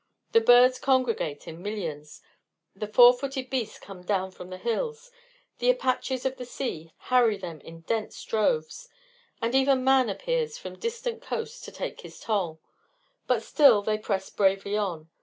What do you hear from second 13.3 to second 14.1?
still they